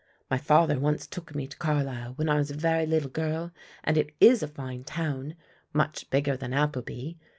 My 0.31 0.39
father 0.39 0.79
once 0.79 1.05
took 1.05 1.35
me 1.35 1.45
to 1.45 1.55
Carlisle 1.57 2.13
when 2.15 2.27
I 2.27 2.37
was 2.37 2.49
a 2.49 2.55
very 2.55 2.87
little 2.87 3.07
girl 3.11 3.51
and 3.83 3.99
it 3.99 4.15
is 4.19 4.41
a 4.41 4.47
fine 4.47 4.83
town, 4.83 5.35
much 5.73 6.09
bigger 6.09 6.35
than 6.35 6.53
Appleby. 6.53 7.19